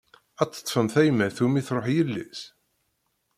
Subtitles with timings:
[0.41, 2.41] Ad teṭfem tayemmat umi truḥ yelli-s?